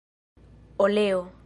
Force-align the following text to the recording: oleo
oleo 0.79 1.31